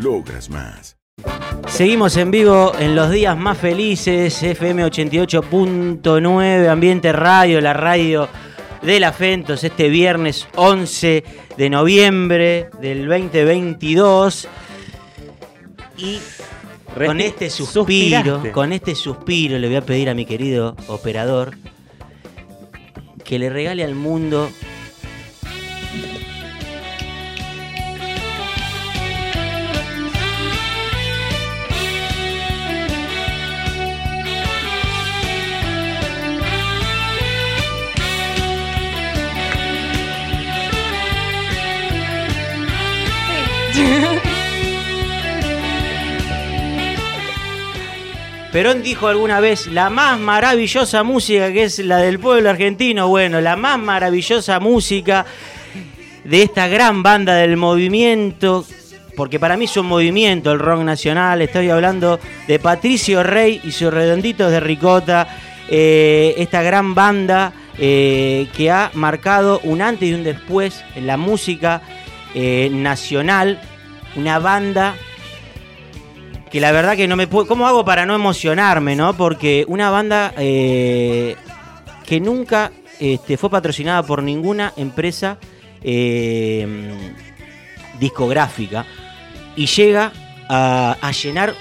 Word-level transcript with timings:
Logras 0.00 0.48
más. 0.50 0.96
Seguimos 1.66 2.16
en 2.16 2.30
vivo 2.30 2.72
en 2.78 2.94
los 2.94 3.10
días 3.10 3.36
más 3.36 3.58
felices, 3.58 4.40
FM 4.42 4.84
88.9, 4.86 6.68
Ambiente 6.68 7.12
Radio, 7.12 7.60
la 7.60 7.72
radio 7.72 8.28
de 8.82 9.00
la 9.00 9.12
Fentos, 9.12 9.64
este 9.64 9.88
viernes 9.88 10.46
11 10.54 11.24
de 11.56 11.70
noviembre 11.70 12.70
del 12.80 13.08
2022. 13.08 14.48
Y 15.98 16.20
con 16.94 17.20
este 17.20 17.50
suspiro, 17.50 18.18
Suspiraste. 18.20 18.52
con 18.52 18.72
este 18.72 18.94
suspiro 18.94 19.58
le 19.58 19.66
voy 19.66 19.76
a 19.76 19.82
pedir 19.82 20.08
a 20.08 20.14
mi 20.14 20.24
querido 20.24 20.76
operador 20.86 21.56
que 23.24 23.38
le 23.38 23.50
regale 23.50 23.82
al 23.84 23.94
mundo 23.96 24.48
Perón 48.58 48.82
dijo 48.82 49.06
alguna 49.06 49.38
vez, 49.38 49.68
la 49.68 49.88
más 49.88 50.18
maravillosa 50.18 51.04
música 51.04 51.52
que 51.52 51.62
es 51.62 51.78
la 51.78 51.98
del 51.98 52.18
pueblo 52.18 52.50
argentino, 52.50 53.06
bueno, 53.06 53.40
la 53.40 53.54
más 53.54 53.78
maravillosa 53.78 54.58
música 54.58 55.24
de 56.24 56.42
esta 56.42 56.66
gran 56.66 57.04
banda 57.04 57.36
del 57.36 57.56
movimiento, 57.56 58.66
porque 59.14 59.38
para 59.38 59.56
mí 59.56 59.66
es 59.66 59.76
un 59.76 59.86
movimiento 59.86 60.50
el 60.50 60.58
rock 60.58 60.80
nacional, 60.80 61.40
estoy 61.40 61.70
hablando 61.70 62.18
de 62.48 62.58
Patricio 62.58 63.22
Rey 63.22 63.60
y 63.62 63.70
sus 63.70 63.94
redonditos 63.94 64.50
de 64.50 64.58
ricota, 64.58 65.28
eh, 65.68 66.34
esta 66.38 66.60
gran 66.60 66.96
banda 66.96 67.52
eh, 67.78 68.48
que 68.56 68.72
ha 68.72 68.90
marcado 68.94 69.60
un 69.62 69.82
antes 69.82 70.08
y 70.08 70.14
un 70.14 70.24
después 70.24 70.82
en 70.96 71.06
la 71.06 71.16
música 71.16 71.80
eh, 72.34 72.70
nacional, 72.72 73.60
una 74.16 74.40
banda 74.40 74.96
que 76.50 76.60
la 76.60 76.72
verdad 76.72 76.96
que 76.96 77.08
no 77.08 77.16
me 77.16 77.26
puedo. 77.26 77.46
¿Cómo 77.46 77.66
hago 77.66 77.84
para 77.84 78.06
no 78.06 78.14
emocionarme, 78.14 78.96
no? 78.96 79.14
Porque 79.16 79.64
una 79.68 79.90
banda 79.90 80.32
eh, 80.36 81.36
que 82.06 82.20
nunca 82.20 82.72
este, 82.98 83.36
fue 83.36 83.50
patrocinada 83.50 84.02
por 84.02 84.22
ninguna 84.22 84.72
empresa 84.76 85.38
eh, 85.82 86.66
discográfica 88.00 88.84
y 89.56 89.66
llega 89.66 90.12
a, 90.48 90.96
a 91.00 91.10
llenar 91.12 91.54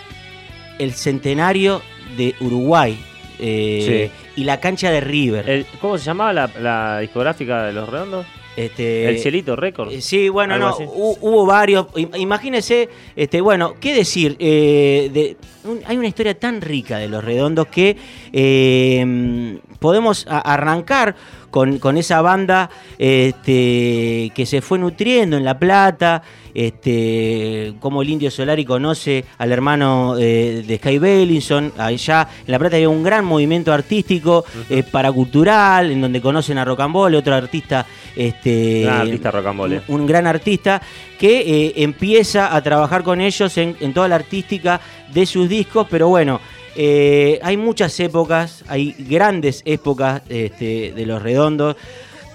el 0.79 0.93
centenario 0.93 1.81
de 2.15 2.35
Uruguay 2.39 2.99
eh, 3.39 4.09
y 4.35 4.43
la 4.43 4.59
cancha 4.59 4.91
de 4.91 5.01
River. 5.01 5.49
El- 5.49 5.65
¿Cómo 5.81 5.97
se 5.97 6.05
llamaba 6.05 6.33
la, 6.33 6.49
la 6.59 6.99
discográfica 6.99 7.63
de 7.63 7.73
Los 7.73 7.89
Redondos? 7.89 8.25
Este, 8.55 9.07
el 9.07 9.19
Cielito 9.19 9.55
Records. 9.55 9.93
Eh, 9.93 10.01
Sí, 10.01 10.29
bueno, 10.29 10.57
no, 10.57 10.75
hu- 10.75 11.17
hubo 11.21 11.45
varios. 11.45 11.85
Im- 11.93 12.19
Imagínese, 12.19 12.89
este, 13.15 13.39
bueno, 13.39 13.75
¿qué 13.79 13.93
decir? 13.93 14.35
Eh, 14.39 15.11
de- 15.13 15.37
un- 15.69 15.81
hay 15.85 15.95
una 15.97 16.07
historia 16.07 16.33
tan 16.39 16.59
rica 16.61 16.97
de 16.97 17.07
los 17.07 17.23
redondos 17.23 17.67
que 17.67 17.95
eh, 18.33 19.59
podemos 19.79 20.25
arrancar 20.27 21.15
con, 21.49 21.79
con 21.79 21.97
esa 21.97 22.21
banda 22.21 22.69
este, 22.97 24.31
que 24.33 24.45
se 24.45 24.61
fue 24.61 24.79
nutriendo 24.79 25.37
en 25.37 25.45
La 25.45 25.57
Plata, 25.57 26.21
este, 26.53 27.73
como 27.79 28.01
el 28.01 28.09
Indio 28.09 28.31
Solari 28.31 28.65
conoce 28.65 29.25
al 29.37 29.51
hermano 29.51 30.15
eh, 30.17 30.63
de 30.65 30.77
Sky 30.77 30.97
Bellinson, 30.97 31.73
allá 31.77 32.27
en 32.45 32.51
La 32.51 32.59
Plata 32.59 32.75
había 32.77 32.89
un 32.89 33.03
gran 33.03 33.25
movimiento 33.25 33.71
artístico, 33.71 34.43
eh, 34.69 34.83
paracultural, 34.83 35.91
en 35.91 36.01
donde 36.01 36.21
conocen 36.21 36.57
a 36.57 36.65
Rocambole, 36.65 37.17
otro 37.17 37.35
artista 37.35 37.85
este, 38.15 38.81
Gran 38.83 39.01
artista 39.01 39.31
Rocambole. 39.31 39.81
un, 39.87 40.01
un 40.01 40.07
gran 40.07 40.25
artista 40.25 40.81
que 41.19 41.39
eh, 41.39 41.73
empieza 41.77 42.55
a 42.55 42.61
trabajar 42.61 43.03
con 43.03 43.21
ellos 43.21 43.57
en, 43.57 43.75
en 43.79 43.93
toda 43.93 44.07
la 44.07 44.15
artística 44.15 44.81
de 45.13 45.25
sus 45.25 45.47
discos, 45.47 45.87
pero 45.89 46.07
bueno, 46.09 46.39
eh, 46.79 47.39
hay 47.41 47.57
muchas 47.57 47.99
épocas, 47.99 48.63
hay 48.67 48.95
grandes 48.99 49.63
épocas 49.65 50.21
este, 50.29 50.93
de 50.95 51.05
los 51.07 51.23
redondos. 51.23 51.75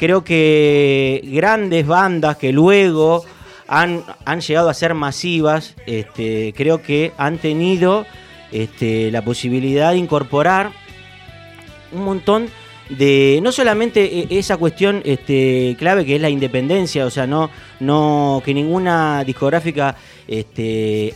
Creo 0.00 0.24
que 0.24 1.22
grandes 1.26 1.86
bandas 1.86 2.38
que 2.38 2.52
luego 2.52 3.24
han, 3.68 4.02
han 4.24 4.40
llegado 4.40 4.68
a 4.68 4.74
ser 4.74 4.94
masivas, 4.94 5.76
este, 5.86 6.52
creo 6.56 6.82
que 6.82 7.12
han 7.18 7.38
tenido 7.38 8.04
este, 8.50 9.12
la 9.12 9.22
posibilidad 9.22 9.92
de 9.92 9.98
incorporar 9.98 10.72
un 11.92 12.02
montón 12.02 12.48
de 12.88 13.38
no 13.44 13.52
solamente 13.52 14.22
eh, 14.22 14.26
esa 14.30 14.56
cuestión 14.56 15.02
este, 15.04 15.76
clave 15.78 16.04
que 16.04 16.16
es 16.16 16.20
la 16.20 16.30
independencia, 16.30 17.06
o 17.06 17.10
sea, 17.10 17.28
no, 17.28 17.48
no 17.78 18.42
que 18.44 18.52
ninguna 18.52 19.22
discográfica 19.22 19.94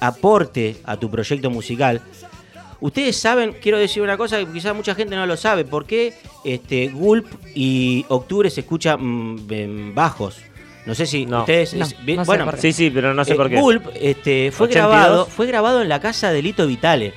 aporte 0.01 0.77
a 0.85 0.97
tu 0.97 1.11
proyecto 1.11 1.51
musical. 1.51 2.03
Ustedes 2.81 3.17
saben, 3.17 3.55
quiero 3.63 3.79
decir 3.79 4.03
una 4.03 4.17
cosa 4.17 4.39
que 4.39 4.47
quizás 4.53 4.75
mucha 4.77 4.95
gente 4.95 5.17
no 5.17 5.27
lo 5.27 5.37
sabe, 5.37 5.65
¿por 5.65 5.87
qué 5.87 6.13
este, 6.45 6.89
Gulp 6.89 7.27
y 7.55 8.05
Octubre 8.09 8.51
se 8.51 8.61
escuchan 8.61 8.99
mm, 9.03 9.95
bajos? 9.95 10.39
No 10.85 10.95
sé 10.95 11.07
si 11.07 11.27
No. 11.27 11.41
ustedes... 11.41 11.75
No, 11.75 11.85
es- 11.85 12.05
bien- 12.05 12.19
no 12.19 12.25
sé 12.25 12.27
bueno. 12.29 12.53
Sí, 12.59 12.73
sí, 12.73 12.91
pero 12.91 13.13
no 13.15 13.25
sé 13.25 13.33
eh, 13.33 13.37
por 13.37 13.49
qué. 13.49 13.61
Gulp 13.61 13.87
este, 14.01 14.53
fue 14.53 14.67
82. 14.69 14.71
grabado, 14.71 15.27
fue 15.27 15.47
grabado 15.47 15.83
en 15.83 15.89
la 15.89 16.01
casa 16.01 16.31
de 16.33 16.43
Lito 16.43 16.67
Vitale. 16.67 17.13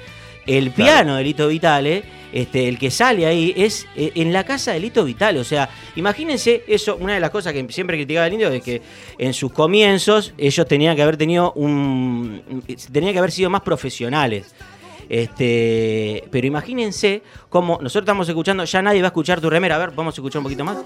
El 0.48 0.72
piano 0.72 1.16
de 1.18 1.24
Lito 1.24 1.48
Vitale, 1.48 2.04
este, 2.34 2.68
el 2.68 2.80
que 2.80 2.90
sale 2.90 3.28
ahí, 3.28 3.54
es 3.56 3.86
eh, 3.96 4.12
en 4.16 4.34
la 4.34 4.44
casa 4.46 4.72
de 4.72 4.80
Lito 4.80 5.04
Vitale. 5.04 5.40
O 5.40 5.44
sea, 5.44 5.70
imagínense 5.96 6.64
eso, 6.68 6.96
una 7.00 7.14
de 7.14 7.20
las 7.20 7.30
cosas 7.30 7.54
que 7.54 7.64
siempre 7.72 7.98
criticaba 7.98 8.26
el 8.26 8.34
indio 8.34 8.50
es 8.50 8.64
que 8.64 8.82
en 9.20 9.34
sus 9.36 9.52
comienzos 9.52 10.34
ellos 10.40 10.68
tenían 10.68 10.96
que 10.96 11.04
haber 11.04 11.18
tenido 11.18 11.52
un. 11.54 12.42
tenían 12.92 13.14
que 13.14 13.20
haber 13.20 13.32
sido 13.32 13.52
más 13.52 13.62
profesionales. 13.62 14.56
Este, 15.10 16.24
pero 16.32 16.46
imagínense 16.48 17.24
cómo 17.50 17.80
nosotros 17.82 18.04
estamos 18.04 18.30
escuchando, 18.30 18.64
ya 18.64 18.82
nadie 18.82 19.02
va 19.02 19.08
a 19.08 19.10
escuchar 19.10 19.42
tu 19.42 19.50
remera. 19.50 19.76
A 19.76 19.80
ver, 19.80 19.92
vamos 19.92 20.14
a 20.14 20.18
escuchar 20.22 20.40
un 20.40 20.44
poquito 20.44 20.64
más. 20.64 20.78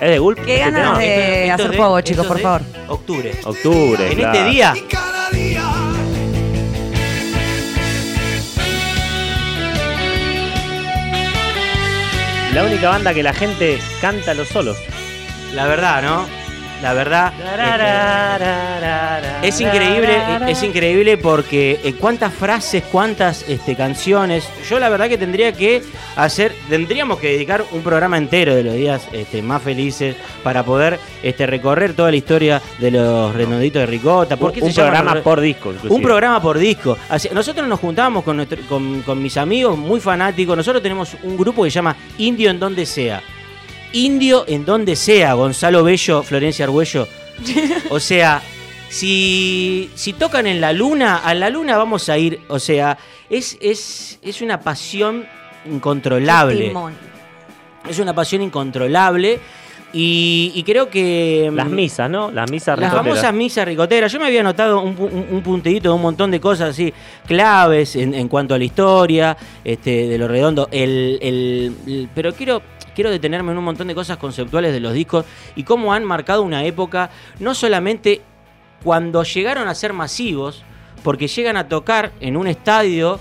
¿Es 0.00 0.10
de 0.10 0.18
Gulp? 0.18 0.38
Qué 0.44 0.56
este 0.56 0.70
ganas 0.72 0.82
tema? 0.82 0.98
de- 0.98 1.14
Esto- 1.14 1.42
esto 1.52 1.54
hacer 1.54 1.70
es 1.70 1.76
fuego, 1.76 2.00
chicos, 2.00 2.22
es 2.24 2.28
por 2.28 2.36
de 2.38 2.42
favor. 2.42 2.62
Octubre. 2.88 3.32
Octubre. 3.44 4.10
En 4.10 4.18
claro. 4.18 4.38
este 4.38 4.50
día 4.50 4.74
La 12.54 12.64
única 12.64 12.90
banda 12.90 13.14
que 13.14 13.22
la 13.22 13.32
gente 13.32 13.78
canta 14.00 14.34
los 14.34 14.48
solos. 14.48 14.76
La 15.54 15.66
verdad, 15.66 16.02
¿no? 16.02 16.41
La 16.82 16.92
verdad. 16.94 17.32
este, 19.42 19.48
es 19.48 19.60
increíble, 19.60 20.18
es 20.48 20.62
increíble 20.62 21.16
porque 21.18 21.80
eh, 21.84 21.94
cuántas 21.98 22.32
frases, 22.34 22.82
cuántas 22.90 23.48
este, 23.48 23.76
canciones. 23.76 24.48
Yo 24.68 24.78
la 24.78 24.88
verdad 24.88 25.08
que 25.08 25.16
tendría 25.18 25.52
que 25.52 25.82
hacer, 26.16 26.52
tendríamos 26.68 27.18
que 27.18 27.28
dedicar 27.32 27.64
un 27.72 27.82
programa 27.82 28.18
entero 28.18 28.54
de 28.54 28.62
los 28.64 28.74
días 28.74 29.02
este, 29.12 29.42
más 29.42 29.62
felices 29.62 30.16
para 30.42 30.62
poder 30.64 30.98
este, 31.22 31.46
recorrer 31.46 31.94
toda 31.94 32.10
la 32.10 32.16
historia 32.16 32.60
de 32.78 32.90
los 32.90 33.34
redonditos 33.34 33.80
de 33.80 33.86
Ricota. 33.86 34.36
¿Por 34.36 34.52
Un, 34.60 34.72
programa 34.74 35.22
por 35.22 35.40
disco, 35.40 35.70
inclusive. 35.70 35.94
un 35.94 36.02
programa 36.02 36.42
por 36.42 36.58
disco. 36.58 36.98
Así- 37.08 37.28
nosotros 37.32 37.66
nos 37.68 37.80
juntábamos 37.80 38.24
con, 38.24 38.36
nuestro- 38.36 38.58
con, 38.68 39.02
con 39.02 39.22
mis 39.22 39.36
amigos 39.36 39.76
muy 39.78 40.00
fanáticos. 40.00 40.56
Nosotros 40.56 40.82
tenemos 40.82 41.16
un 41.22 41.36
grupo 41.36 41.62
que 41.64 41.70
se 41.70 41.76
llama 41.76 41.96
Indio 42.18 42.50
en 42.50 42.58
donde 42.58 42.86
sea. 42.86 43.22
Indio 43.92 44.44
en 44.48 44.64
donde 44.64 44.96
sea, 44.96 45.34
Gonzalo 45.34 45.84
Bello, 45.84 46.22
Florencia 46.22 46.64
Argüello. 46.64 47.06
O 47.90 48.00
sea, 48.00 48.42
si, 48.88 49.90
si 49.94 50.12
tocan 50.12 50.46
en 50.46 50.60
la 50.60 50.72
luna, 50.72 51.18
a 51.18 51.34
la 51.34 51.50
luna 51.50 51.76
vamos 51.76 52.08
a 52.08 52.16
ir. 52.18 52.40
O 52.48 52.58
sea, 52.58 52.96
es, 53.28 53.58
es, 53.60 54.18
es 54.22 54.40
una 54.42 54.60
pasión 54.60 55.26
incontrolable. 55.70 56.72
Es 57.88 57.98
una 57.98 58.14
pasión 58.14 58.42
incontrolable. 58.42 59.40
Y, 59.94 60.52
y 60.54 60.62
creo 60.62 60.88
que. 60.88 61.50
Las 61.52 61.68
mm, 61.68 61.74
misas, 61.74 62.08
¿no? 62.08 62.30
Las 62.30 62.50
misas 62.50 62.78
las 62.78 62.90
ricoteras. 62.92 63.14
famosas 63.18 63.34
misas 63.34 63.66
ricoteras. 63.66 64.10
Yo 64.10 64.18
me 64.18 64.24
había 64.26 64.42
notado 64.42 64.80
un, 64.80 64.96
un, 64.98 65.26
un 65.30 65.42
puntillito 65.42 65.90
de 65.90 65.94
un 65.94 66.00
montón 66.00 66.30
de 66.30 66.40
cosas 66.40 66.70
así, 66.70 66.94
claves 67.26 67.94
en, 67.96 68.14
en 68.14 68.26
cuanto 68.28 68.54
a 68.54 68.58
la 68.58 68.64
historia, 68.64 69.36
este, 69.62 70.08
de 70.08 70.16
lo 70.16 70.28
redondo. 70.28 70.66
El, 70.72 71.18
el- 71.20 71.76
el- 71.86 72.08
pero 72.14 72.32
quiero, 72.32 72.62
quiero 72.94 73.10
detenerme 73.10 73.52
en 73.52 73.58
un 73.58 73.64
montón 73.64 73.88
de 73.88 73.94
cosas 73.94 74.16
conceptuales 74.16 74.72
de 74.72 74.80
los 74.80 74.92
discos 74.92 75.24
y 75.56 75.64
cómo 75.64 75.92
han 75.92 76.04
marcado 76.04 76.42
una 76.42 76.64
época, 76.64 77.10
no 77.40 77.54
solamente 77.54 78.22
cuando 78.82 79.22
llegaron 79.22 79.68
a 79.68 79.74
ser 79.74 79.92
masivos, 79.92 80.62
porque 81.02 81.28
llegan 81.28 81.56
a 81.56 81.68
tocar 81.68 82.12
en 82.20 82.36
un 82.36 82.46
estadio 82.46 83.20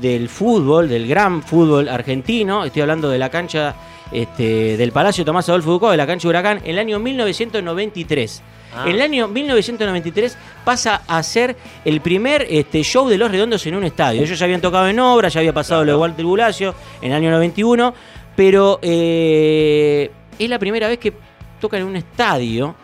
del 0.00 0.28
fútbol, 0.28 0.88
del 0.88 1.06
gran 1.06 1.42
fútbol 1.42 1.88
argentino, 1.88 2.64
estoy 2.64 2.82
hablando 2.82 3.08
de 3.08 3.18
la 3.18 3.30
cancha 3.30 3.74
este, 4.12 4.76
del 4.76 4.92
Palacio 4.92 5.24
Tomás 5.24 5.48
Adolfo 5.48 5.72
Ducó, 5.72 5.90
de 5.90 5.96
la 5.96 6.06
cancha 6.06 6.28
Huracán, 6.28 6.58
en 6.64 6.70
el 6.70 6.78
año 6.78 6.98
1993. 6.98 8.42
Ah. 8.76 8.84
En 8.86 8.96
el 8.96 9.02
año 9.02 9.28
1993 9.28 10.36
pasa 10.64 11.02
a 11.06 11.22
ser 11.22 11.56
el 11.84 12.00
primer 12.00 12.46
este, 12.50 12.82
show 12.82 13.08
de 13.08 13.16
Los 13.16 13.30
Redondos 13.30 13.64
en 13.66 13.76
un 13.76 13.84
estadio. 13.84 14.22
Ellos 14.22 14.38
ya 14.38 14.44
habían 14.44 14.60
tocado 14.60 14.88
en 14.88 14.98
obra, 14.98 15.28
ya 15.28 15.40
había 15.40 15.52
pasado 15.52 15.84
lo 15.84 15.92
de 15.92 15.98
Walter 15.98 16.24
Bulacio 16.24 16.74
en 17.00 17.12
el 17.12 17.16
año 17.16 17.30
91, 17.30 17.94
pero 18.36 18.78
eh, 18.82 20.10
es 20.38 20.48
la 20.48 20.58
primera 20.58 20.88
vez 20.88 20.98
que 20.98 21.12
tocan 21.60 21.80
en 21.80 21.86
un 21.86 21.96
estadio. 21.96 22.74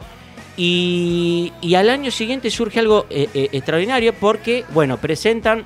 Y, 0.57 1.53
y 1.63 1.75
al 1.75 1.89
año 1.89 2.11
siguiente 2.11 2.51
surge 2.51 2.81
algo 2.81 3.07
eh, 3.09 3.29
eh, 3.33 3.49
extraordinario 3.53 4.13
porque, 4.13 4.65
bueno, 4.75 4.99
presentan 4.99 5.65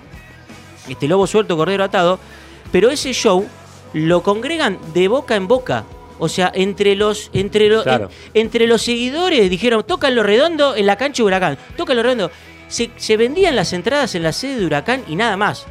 este 0.89 1.09
Lobo 1.09 1.27
Suelto, 1.27 1.57
Cordero 1.57 1.83
Atado, 1.85 2.21
pero 2.71 2.91
ese 2.91 3.13
show 3.13 3.45
lo 3.93 4.23
congregan 4.23 4.79
de 4.93 5.09
boca 5.09 5.35
en 5.35 5.49
boca. 5.49 5.85
O 6.21 6.29
sea, 6.29 6.53
entre 6.55 6.95
los, 6.95 7.31
entre 7.33 7.69
los, 7.69 7.83
Claro. 7.83 8.09
en- 8.35 8.43
entre 8.47 8.69
los 8.69 8.83
seguidores 8.83 9.51
dijeron, 9.51 9.83
tocan 9.85 10.15
lo 10.15 10.23
redondo 10.23 10.77
en 10.77 10.87
la 10.87 10.97
cancha 10.97 11.23
de 11.23 11.27
Huracán, 11.27 11.59
tocan 11.77 11.97
lo 11.97 12.03
redondo. 12.05 12.31
Se, 12.69 12.91
se 12.97 13.17
vendían 13.17 13.57
las 13.57 13.73
entradas 13.73 14.15
en 14.15 14.23
la 14.23 14.33
sede 14.33 14.61
de 14.61 14.67
Huracán 14.67 15.03
y 15.09 15.17
nada 15.17 15.37
más. 15.37 15.67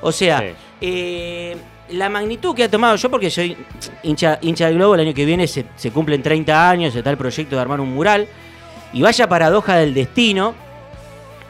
O 0.00 0.10
sea, 0.10 0.40
Sí. 0.40 0.46
eh, 0.80 1.56
la 1.90 2.08
magnitud 2.08 2.54
que 2.54 2.64
ha 2.64 2.70
tomado 2.70 2.96
yo, 2.96 3.10
porque 3.10 3.30
soy 3.30 3.56
hincha, 4.02 4.38
hincha 4.42 4.66
del 4.66 4.76
Globo, 4.76 4.94
el 4.94 5.00
año 5.02 5.14
que 5.14 5.24
viene 5.24 5.46
se, 5.46 5.66
se 5.76 5.90
cumplen 5.90 6.22
30 6.22 6.70
años, 6.70 6.94
está 6.94 7.10
el 7.10 7.16
proyecto 7.16 7.56
de 7.56 7.62
armar 7.62 7.80
un 7.80 7.94
mural. 7.94 8.26
Y 8.92 9.02
vaya 9.02 9.28
paradoja 9.28 9.76
del 9.76 9.92
destino, 9.92 10.54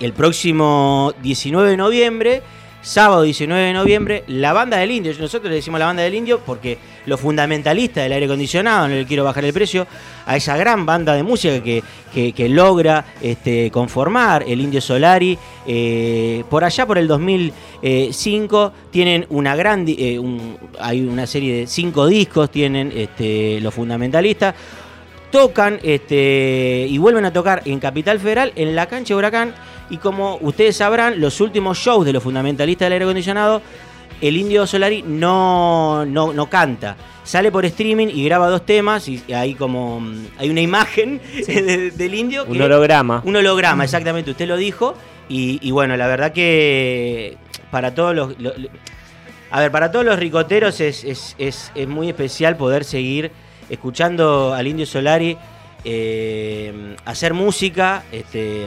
el 0.01 0.13
próximo 0.13 1.13
19 1.23 1.71
de 1.71 1.77
noviembre, 1.77 2.43
sábado 2.85 3.23
19 3.23 3.63
de 3.63 3.73
noviembre, 3.73 4.25
la 4.29 4.53
banda 4.53 4.77
del 4.77 4.91
indio, 4.91 5.13
nosotros 5.19 5.49
le 5.51 5.57
decimos 5.57 5.81
la 5.81 5.87
banda 5.87 6.03
del 6.03 6.15
indio 6.15 6.41
porque 6.45 6.77
los 7.07 7.19
fundamentalistas 7.19 8.05
del 8.05 8.13
aire 8.13 8.27
acondicionado, 8.27 8.89
no 8.89 8.95
le 8.95 9.07
quiero 9.07 9.25
bajar 9.25 9.45
el 9.45 9.53
precio, 9.55 9.87
a 10.27 10.37
esa 10.37 10.57
gran 10.57 10.85
banda 10.85 11.15
de 11.15 11.23
música 11.23 11.63
que, 11.63 11.83
que- 12.13 12.49
logra 12.49 13.05
este, 13.23 13.71
conformar 13.71 14.45
el 14.47 14.61
Indio 14.61 14.81
Solari, 14.81 15.37
eh, 15.67 16.45
por 16.51 16.63
allá 16.63 16.87
por 16.87 16.99
el 16.99 17.09
2005 17.09 18.73
tienen 18.91 19.27
una 19.31 19.57
gran, 19.57 19.85
eh, 19.89 20.21
hay 20.79 21.01
una 21.03 21.27
serie 21.27 21.61
de 21.61 21.67
cinco 21.67 22.07
discos, 22.07 22.51
tienen 22.51 22.93
este, 22.95 23.61
los 23.61 23.73
fundamentalistas, 23.75 24.55
tocan 25.31 25.81
este, 25.83 26.87
y 26.89 26.97
vuelven 26.99 27.25
a 27.25 27.33
tocar 27.33 27.63
en 27.65 27.81
Capital 27.81 28.21
Federal, 28.21 28.53
en 28.57 28.77
la 28.77 28.87
cancha 28.87 29.15
de 29.15 29.19
Huracán. 29.19 29.55
Y 29.91 29.99
como 29.99 30.39
ustedes 30.41 30.77
sabrán, 30.77 31.21
los 31.21 31.41
últimos 31.41 31.79
shows 31.79 32.05
de 32.07 32.13
los 32.13 32.23
fundamentalistas 32.23 32.87
del 32.87 32.93
aire 32.95 33.05
acondicionado, 33.05 33.61
el 34.21 34.37
Indio 34.37 34.67
Solari 34.67 35.03
no, 35.03 36.05
no, 36.07 36.33
no 36.33 36.49
canta. 36.49 36.97
Sale 37.25 37.51
por 37.51 37.65
streaming 37.65 38.09
y 38.09 38.25
graba 38.25 38.49
dos 38.49 38.65
temas 38.67 39.09
y 39.09 39.23
hay 39.33 39.55
como 39.55 40.01
mm, 40.01 40.27
hay 40.39 40.51
una 40.51 40.61
imagen 40.61 41.21
de- 41.47 41.91
del 41.91 42.15
indio. 42.15 42.45
Un 42.45 42.57
que- 42.57 42.63
holograma. 42.63 43.23
un 43.25 43.37
holograma, 43.37 43.85
exactamente, 43.85 44.31
usted 44.31 44.47
lo 44.47 44.57
dijo. 44.57 44.95
Y, 45.29 45.59
y 45.67 45.71
bueno, 45.71 45.97
la 45.97 46.07
verdad 46.07 46.33
que 46.33 47.37
para 47.71 47.95
todos 47.95 48.15
los. 48.15 48.39
lo- 48.41 48.53
lo- 48.57 48.69
a 49.51 49.61
ver, 49.61 49.71
para 49.71 49.91
todos 49.93 50.05
los 50.05 50.19
ricoteros 50.19 50.81
es, 50.81 51.05
es- 51.05 51.35
es- 51.39 51.73
es 51.75 51.89
muy 51.89 52.09
especial 52.09 52.57
poder 52.57 52.85
seguir 52.85 53.31
escuchando 53.71 54.53
al 54.53 54.67
Indio 54.67 54.85
Solari 54.87 55.37
eh, 55.85 56.97
hacer 57.05 57.35
música. 57.35 58.03
Este, 58.13 58.67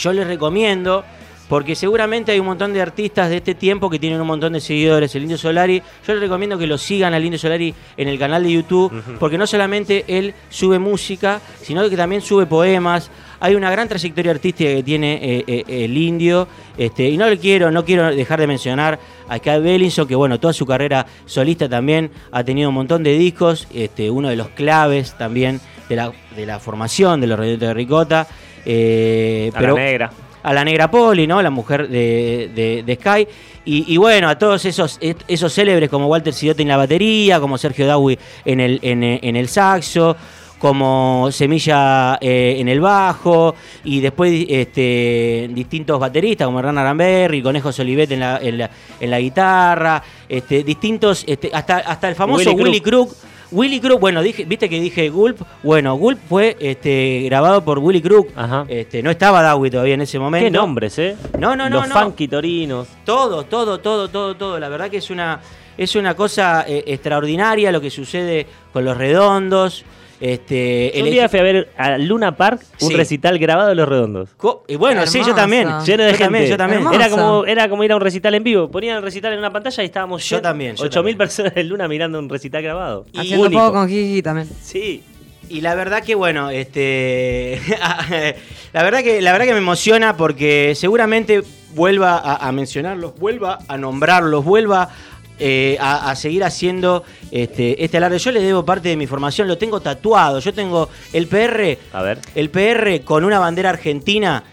yo 0.00 0.12
les 0.12 0.26
recomiendo, 0.26 1.04
porque 1.48 1.74
seguramente 1.74 2.32
hay 2.32 2.38
un 2.38 2.46
montón 2.46 2.72
de 2.72 2.80
artistas 2.80 3.28
de 3.28 3.38
este 3.38 3.54
tiempo 3.54 3.90
que 3.90 3.98
tienen 3.98 4.20
un 4.20 4.26
montón 4.26 4.52
de 4.52 4.60
seguidores. 4.60 5.14
El 5.14 5.22
Indio 5.22 5.36
Solari, 5.36 5.82
yo 6.06 6.12
les 6.14 6.20
recomiendo 6.20 6.56
que 6.56 6.66
lo 6.66 6.78
sigan 6.78 7.12
al 7.12 7.24
Indio 7.24 7.38
Solari 7.38 7.74
en 7.96 8.08
el 8.08 8.18
canal 8.18 8.44
de 8.44 8.52
YouTube, 8.52 8.92
porque 9.18 9.36
no 9.36 9.46
solamente 9.46 10.04
él 10.06 10.32
sube 10.48 10.78
música, 10.78 11.40
sino 11.60 11.88
que 11.90 11.96
también 11.96 12.22
sube 12.22 12.46
poemas. 12.46 13.10
Hay 13.40 13.56
una 13.56 13.70
gran 13.70 13.88
trayectoria 13.88 14.30
artística 14.30 14.70
que 14.70 14.82
tiene 14.82 15.14
eh, 15.14 15.44
eh, 15.46 15.64
el 15.66 15.96
Indio, 15.96 16.46
este, 16.78 17.08
y 17.08 17.16
no 17.16 17.28
le 17.28 17.38
quiero, 17.38 17.70
no 17.70 17.84
quiero 17.84 18.14
dejar 18.14 18.40
de 18.40 18.46
mencionar 18.46 19.00
a 19.28 19.38
Sky 19.38 19.60
Bellinson, 19.60 20.06
que 20.06 20.14
bueno, 20.14 20.38
toda 20.38 20.52
su 20.52 20.64
carrera 20.64 21.04
solista 21.26 21.68
también 21.68 22.10
ha 22.30 22.44
tenido 22.44 22.68
un 22.68 22.76
montón 22.76 23.02
de 23.02 23.18
discos, 23.18 23.66
este, 23.74 24.10
uno 24.10 24.28
de 24.28 24.36
los 24.36 24.50
claves 24.50 25.16
también 25.18 25.60
de 25.88 25.96
la, 25.96 26.12
de 26.36 26.46
la 26.46 26.60
formación 26.60 27.20
de 27.20 27.26
los 27.26 27.38
Redondos 27.38 27.68
de 27.68 27.74
Ricota. 27.74 28.28
Eh, 28.64 29.50
A 29.54 29.60
la 29.62 29.72
negra. 29.72 30.10
a 30.42 30.52
la 30.54 30.64
negra 30.64 30.90
Poli, 30.90 31.26
¿no? 31.26 31.40
La 31.42 31.50
mujer 31.50 31.88
de, 31.88 32.50
de- 32.54 32.82
de 32.84 32.94
Sky. 32.96 33.26
Y, 33.64 33.92
y 33.92 33.96
bueno, 33.98 34.28
a 34.28 34.38
todos 34.38 34.64
esos, 34.64 34.96
et- 35.00 35.22
esos 35.28 35.52
célebres 35.52 35.90
como 35.90 36.06
Walter 36.06 36.32
Sidote 36.32 36.62
en 36.62 36.68
la 36.68 36.76
batería, 36.78 37.38
como 37.40 37.58
Sergio 37.58 37.86
Dawi 37.86 38.18
en 38.44 38.60
el, 38.60 38.78
en, 38.82 39.02
el- 39.04 39.20
en 39.22 39.36
el 39.36 39.48
saxo, 39.48 40.16
como 40.58 41.28
Semilla 41.30 42.18
eh, 42.20 42.56
en 42.58 42.68
el 42.68 42.80
bajo, 42.80 43.54
y 43.84 44.00
después 44.00 44.44
este, 44.48 45.48
distintos 45.52 45.98
bateristas 45.98 46.46
como 46.46 46.58
Hernán 46.58 46.76
Aramberri, 46.78 47.40
Conejo 47.42 47.72
Solivet 47.72 48.10
en 48.12 48.20
la, 48.20 48.38
en 48.42 48.58
la, 48.58 48.70
en 49.00 49.10
la 49.10 49.20
guitarra, 49.20 50.02
este, 50.28 50.62
distintos, 50.62 51.24
este, 51.26 51.50
hasta, 51.52 51.78
hasta 51.78 52.08
el 52.10 52.14
famoso 52.14 52.50
Willy 52.52 52.62
Willy 52.62 52.80
Crook. 52.82 53.10
Willy 53.52 53.80
Crook, 53.80 54.00
bueno, 54.00 54.22
dije, 54.22 54.44
viste 54.44 54.68
que 54.68 54.80
dije 54.80 55.08
Gulp, 55.10 55.40
bueno, 55.62 55.94
Gulp 55.96 56.18
fue 56.28 56.56
este, 56.60 57.22
grabado 57.24 57.64
por 57.64 57.78
Willy 57.78 58.00
Crook, 58.00 58.28
Ajá. 58.36 58.64
este, 58.68 59.02
no 59.02 59.10
estaba 59.10 59.42
Dawi 59.42 59.70
todavía 59.70 59.94
en 59.94 60.02
ese 60.02 60.18
momento. 60.18 60.44
¿Qué 60.44 60.50
nombres, 60.50 60.98
eh? 60.98 61.16
No, 61.38 61.56
no, 61.56 61.68
no, 61.68 61.80
Los 61.80 61.88
no. 61.88 61.94
funky 62.00 62.28
torinos. 62.28 62.88
Todo, 63.04 63.44
todo, 63.44 63.78
todo, 63.80 64.08
todo, 64.08 64.36
todo. 64.36 64.58
La 64.58 64.68
verdad 64.68 64.88
que 64.90 64.98
es 64.98 65.10
una, 65.10 65.40
es 65.76 65.96
una 65.96 66.14
cosa 66.14 66.64
eh, 66.68 66.84
extraordinaria 66.86 67.72
lo 67.72 67.80
que 67.80 67.90
sucede 67.90 68.46
con 68.72 68.84
los 68.84 68.96
redondos. 68.96 69.84
Este, 70.20 70.92
Un 70.96 71.06
el 71.06 71.12
día 71.12 71.28
fui 71.30 71.38
a 71.38 71.42
ver 71.42 71.70
a 71.78 71.96
Luna 71.96 72.36
Park 72.36 72.60
un 72.82 72.88
Sí. 72.90 72.94
recital 72.94 73.38
grabado 73.38 73.70
de 73.70 73.74
Los 73.74 73.88
Redondos. 73.88 74.28
Co- 74.36 74.64
y 74.68 74.76
bueno, 74.76 75.06
sí, 75.06 75.22
yo 75.26 75.34
también. 75.34 75.66
Lleno 75.86 76.04
de 76.04 76.12
yo 76.12 76.18
gente. 76.18 76.24
también, 76.24 76.46
yo 76.46 76.56
también. 76.58 76.82
Era 76.92 77.08
como, 77.08 77.44
era 77.46 77.68
como 77.70 77.84
ir 77.84 77.92
a 77.92 77.96
un 77.96 78.02
recital 78.02 78.34
en 78.34 78.44
vivo. 78.44 78.70
Ponían 78.70 78.98
el 78.98 79.02
recital 79.02 79.32
en 79.32 79.38
una 79.38 79.50
pantalla 79.50 79.82
y 79.82 79.86
estábamos 79.86 80.22
Yo 80.28 80.36
llenos- 80.36 80.42
también, 80.42 80.76
yo 80.76 80.84
8.000 80.84 80.90
también. 80.92 81.16
personas 81.18 81.52
en 81.56 81.68
Luna 81.70 81.88
mirando 81.88 82.18
un 82.18 82.28
recital 82.28 82.62
grabado. 82.62 83.06
Y- 83.12 83.18
Haciendo 83.20 83.46
único. 83.46 83.60
poco 83.62 83.72
con 83.72 83.88
Gigi 83.88 84.20
también. 84.22 84.46
Sí. 84.62 85.02
Y 85.48 85.62
la 85.62 85.74
verdad 85.74 86.02
que 86.04 86.14
bueno, 86.14 86.50
este 86.50 87.60
la 88.72 88.82
verdad 88.82 89.02
que 89.02 89.20
la 89.20 89.32
verdad 89.32 89.46
que 89.46 89.52
me 89.52 89.58
emociona 89.58 90.16
porque 90.16 90.74
seguramente 90.76 91.42
vuelva 91.74 92.18
a, 92.18 92.46
a 92.46 92.52
mencionarlos, 92.52 93.18
vuelva 93.18 93.58
a 93.66 93.76
nombrarlos, 93.76 94.44
vuelva 94.44 94.90
eh, 95.40 95.76
a, 95.80 96.10
a 96.10 96.16
seguir 96.16 96.44
haciendo 96.44 97.02
este, 97.30 97.82
este 97.82 97.96
alarde. 97.96 98.18
Yo 98.18 98.30
le 98.30 98.40
debo 98.40 98.64
parte 98.64 98.90
de 98.90 98.96
mi 98.96 99.06
formación, 99.06 99.48
lo 99.48 99.58
tengo 99.58 99.80
tatuado. 99.80 100.38
Yo 100.38 100.52
tengo 100.54 100.88
el 101.12 101.26
PR, 101.26 101.78
A 101.92 102.02
ver. 102.02 102.18
el 102.34 102.50
PR 102.50 103.02
con 103.04 103.24
una 103.24 103.38
bandera 103.40 103.70
argentina 103.70 104.44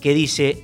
que 0.00 0.14
dice 0.14 0.62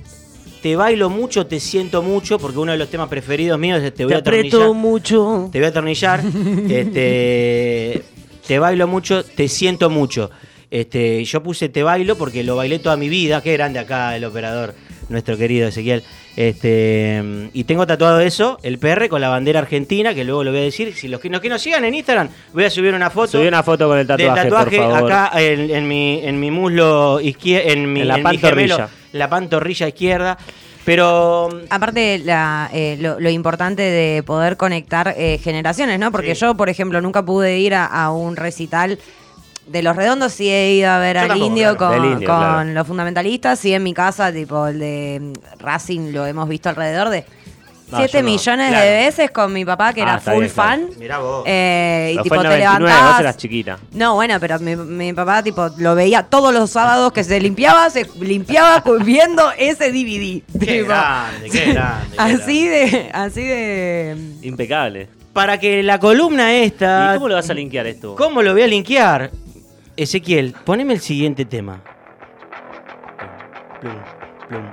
te 0.61 0.75
bailo 0.75 1.09
mucho, 1.09 1.47
te 1.47 1.59
siento 1.59 2.03
mucho, 2.03 2.37
porque 2.37 2.59
uno 2.59 2.71
de 2.71 2.77
los 2.77 2.87
temas 2.87 3.09
preferidos 3.09 3.57
míos 3.57 3.81
es 3.81 3.93
te 3.95 4.03
voy 4.05 4.11
Te 4.11 4.15
a 4.15 4.19
atornillar. 4.19 4.45
aprieto 4.47 4.73
mucho. 4.75 5.49
Te 5.51 5.57
voy 5.57 5.65
a 5.65 5.69
atornillar. 5.69 6.21
este, 6.69 8.03
te 8.47 8.59
bailo 8.59 8.87
mucho, 8.87 9.23
te 9.23 9.47
siento 9.47 9.89
mucho. 9.89 10.29
Este, 10.69 11.25
yo 11.25 11.43
puse 11.43 11.67
Te 11.67 11.83
Bailo 11.83 12.15
porque 12.17 12.43
lo 12.43 12.55
bailé 12.55 12.79
toda 12.79 12.95
mi 12.95 13.09
vida. 13.09 13.41
Qué 13.41 13.53
grande 13.53 13.79
acá 13.79 14.15
el 14.15 14.23
operador, 14.23 14.73
nuestro 15.11 15.37
querido 15.37 15.67
Ezequiel. 15.67 16.03
Este, 16.35 17.49
y 17.53 17.63
tengo 17.65 17.85
tatuado 17.85 18.19
eso, 18.19 18.57
el 18.63 18.79
PR 18.79 19.07
con 19.09 19.21
la 19.21 19.29
bandera 19.29 19.59
argentina, 19.59 20.13
que 20.15 20.23
luego 20.23 20.43
lo 20.43 20.51
voy 20.51 20.61
a 20.61 20.63
decir. 20.63 20.93
Si 20.95 21.07
los 21.07 21.19
que, 21.19 21.29
los 21.29 21.41
que 21.41 21.49
nos 21.49 21.61
sigan 21.61 21.85
en 21.85 21.93
Instagram, 21.93 22.29
voy 22.53 22.63
a 22.65 22.69
subir 22.69 22.93
una 22.93 23.09
foto. 23.09 23.33
Subí 23.33 23.47
una 23.47 23.63
foto 23.63 23.87
con 23.87 23.97
el 23.99 24.07
tatuaje, 24.07 24.39
del 24.41 24.49
tatuaje 24.49 24.77
por 24.77 24.91
favor. 24.91 25.11
acá 25.11 25.41
en, 25.41 25.69
en 25.69 25.87
mi, 25.87 26.21
en 26.23 26.39
mi 26.39 26.49
muslo 26.51 27.19
izquierdo, 27.21 27.69
en 27.69 27.93
mi, 27.93 28.01
En 28.01 28.07
la 28.07 28.15
en 28.15 28.19
mi 28.19 28.23
pantorrilla. 28.23 28.75
gemelo, 28.75 28.89
la 29.13 29.29
pantorrilla 29.29 29.87
izquierda. 29.87 30.37
Pero 30.83 31.49
Aparte, 31.69 32.19
la, 32.25 32.67
eh, 32.73 32.97
lo, 32.99 33.19
lo 33.19 33.29
importante 33.29 33.83
de 33.83 34.23
poder 34.23 34.57
conectar 34.57 35.13
eh, 35.15 35.37
generaciones, 35.43 35.99
¿no? 35.99 36.11
Porque 36.11 36.33
Sí. 36.33 36.41
yo, 36.41 36.55
por 36.55 36.69
ejemplo, 36.69 36.99
nunca 37.01 37.23
pude 37.23 37.59
ir 37.59 37.75
a, 37.75 37.85
a 37.85 38.11
un 38.11 38.35
recital 38.35 38.97
de 39.67 39.83
los 39.83 39.95
redondos, 39.95 40.33
sí 40.33 40.49
he 40.49 40.73
ido 40.73 40.89
a 40.89 40.99
ver 40.99 41.15
Yo 41.15 41.21
al 41.23 41.27
tampoco, 41.29 41.47
indio 41.49 41.77
claro. 41.77 41.93
con, 41.93 42.01
Del 42.03 42.11
Indio, 42.13 42.27
con 42.29 42.37
claro. 42.39 42.69
los 42.71 42.87
fundamentalistas, 42.87 43.59
sí 43.59 43.73
en 43.73 43.83
mi 43.83 43.93
casa, 43.93 44.31
tipo 44.31 44.67
el 44.67 44.79
de 44.79 45.19
mm, 45.21 45.59
Racing, 45.61 46.11
lo 46.11 46.25
hemos 46.25 46.49
visto 46.49 46.69
alrededor 46.69 47.09
de 47.09 47.25
No, 47.91 47.97
7 47.97 48.11
yo 48.13 48.19
no. 48.23 48.25
millones 48.29 48.69
Claro. 48.69 48.85
de 48.85 48.91
veces 48.91 49.31
con 49.31 49.53
mi 49.53 49.63
papá, 49.65 49.93
que 49.93 50.01
Ah, 50.01 50.03
era 50.03 50.15
está 50.17 50.31
full 50.31 50.41
bien, 50.43 50.53
claro. 50.53 50.69
fan. 50.69 50.89
Mirá 50.97 51.17
vos. 51.19 51.43
Eh, 51.45 52.15
y 52.17 52.23
tipo, 52.23 52.35
fue 52.35 52.37
en 52.37 52.43
te 52.43 52.49
99, 52.49 52.79
levantabas. 52.89 53.11
vos 53.13 53.19
eras 53.21 53.37
chiquita. 53.37 53.77
No, 53.93 54.15
bueno, 54.15 54.37
pero 54.39 54.59
mi, 54.59 54.75
mi 54.75 55.13
papá 55.13 55.43
tipo 55.43 55.69
lo 55.77 55.95
veía 55.95 56.23
todos 56.23 56.53
los 56.53 56.69
sábados 56.69 57.11
que 57.13 57.23
se 57.23 57.39
limpiaba, 57.39 57.89
se 57.89 58.07
limpiaba 58.19 58.83
viendo 59.03 59.51
ese 59.57 59.91
DVD. 59.91 60.41
Qué 60.59 60.65
tipo. 60.65 60.87
grande, 60.87 61.49
qué 61.49 61.73
grande, 61.73 62.07
qué 62.15 62.21
así 62.21 62.67
de, 62.67 63.09
así 63.13 63.43
de. 63.43 64.17
Impecable. 64.41 65.07
para 65.33 65.57
que 65.59 65.81
la 65.83 65.99
columna 65.99 66.53
esta. 66.55 67.11
¿Y 67.11 67.17
cómo 67.17 67.29
lo 67.29 67.35
vas 67.35 67.49
a 67.49 67.53
linkear 67.53 67.87
esto? 67.87 68.15
¿Cómo 68.15 68.41
lo 68.41 68.53
voy 68.53 68.63
a 68.63 68.67
linkear? 68.67 69.31
Ezequiel, 70.01 70.55
poneme 70.65 70.93
el 70.93 70.99
siguiente 70.99 71.45
tema. 71.45 71.79
Plum, 73.79 73.93
plum, 74.49 74.63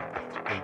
plum. 0.46 0.62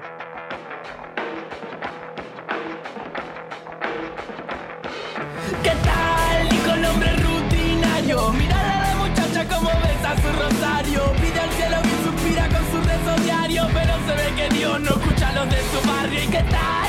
¿Qué 5.62 5.73
tal? 5.85 6.47
Y 6.50 6.56
con 6.66 6.80
nombre 6.80 7.11
rutinario. 7.16 8.33
Mira 8.33 8.59
a 8.59 8.94
la 8.94 9.06
muchacha 9.06 9.47
como 9.54 9.68
besa 9.68 10.16
su 10.23 10.33
rosario. 10.33 11.12
Pide 11.21 11.40
al 11.40 11.50
cielo 11.50 11.76
y 11.85 11.94
suspira 12.02 12.49
con 12.49 12.64
su 12.71 12.88
rezo 12.88 13.23
diario. 13.23 13.66
Pero 13.75 13.92
se 14.06 14.14
ve 14.16 14.35
que 14.35 14.54
Dios 14.54 14.80
no 14.80 14.90
escucha 14.92 15.28
a 15.28 15.33
los 15.35 15.50
de 15.50 15.61
su 15.61 15.87
barrio. 15.87 16.25
¿Y 16.25 16.26
qué 16.28 16.42
tal? 16.50 16.84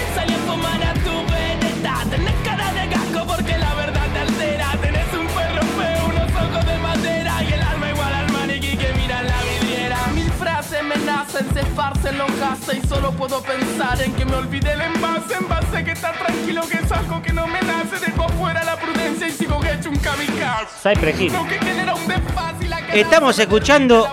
Los 12.28 12.40
gases. 12.40 12.84
Y 12.84 12.88
solo 12.88 13.12
puedo 13.12 13.42
pensar 13.42 14.02
en 14.02 14.14
que 14.14 14.26
me 14.26 14.36
olvidé 14.36 14.74
el 14.74 14.82
envase. 14.82 15.36
Envase 15.36 15.84
que 15.84 15.92
está 15.92 16.12
tranquilo, 16.14 16.62
que 16.70 16.78
es 16.78 16.92
algo 16.92 17.22
que 17.22 17.34
no 17.34 17.48
me 17.48 17.62
nace. 17.62 18.00
Dejo 18.06 18.28
fuera 18.30 18.64
la 18.64 18.78
prudencia 18.78 19.28
y 19.28 19.32
sigo 19.32 19.60
hecho 19.64 19.90
un 19.90 19.98
kamikaze. 19.98 20.96
Lo 21.34 21.48
que 21.48 21.60
genera 21.60 21.96
un 21.96 22.08
desfase 22.08 22.66
y 22.66 22.68
la 22.68 22.86
que 22.86 23.00
Estamos 23.00 23.38
escuchando 23.40 24.08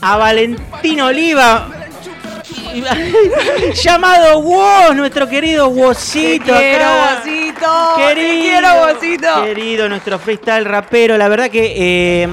a 0.00 0.16
Valentín 0.16 1.00
Oliva. 1.00 1.68
Llamado 3.82 4.40
Woz, 4.40 4.94
nuestro 4.96 5.28
querido 5.28 5.68
Wozito. 5.68 6.52
Quiero. 6.56 6.84
Wozito, 6.84 7.94
Querido, 7.96 8.42
quiero, 8.42 8.68
Wozito. 8.82 9.44
Querido, 9.44 9.88
nuestro 9.88 10.18
freestyle 10.18 10.64
rapero. 10.64 11.16
La 11.16 11.28
verdad 11.28 11.50
que. 11.50 12.22
eh, 12.24 12.28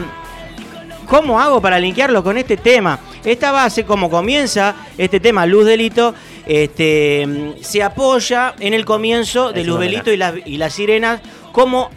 ¿Cómo 1.08 1.40
hago 1.42 1.62
para 1.62 1.78
linkearlo 1.78 2.24
con 2.24 2.38
este 2.38 2.56
tema? 2.58 2.98
Esta 3.24 3.51
base, 3.51 3.86
como 3.86 4.10
comienza 4.10 4.75
este 4.98 5.20
tema, 5.20 5.46
Luz 5.46 5.66
Delito, 5.66 6.16
este, 6.46 7.56
se 7.62 7.84
apoya 7.84 8.56
en 8.60 8.74
el 8.74 8.84
comienzo 8.86 9.51
de 9.51 9.63
Luz 9.63 9.80
Delito 9.80 10.12
y 10.12 10.18
las, 10.18 10.34
y 10.46 10.58
las 10.58 10.74
sirenas, 10.74 11.22
como, 11.51 11.90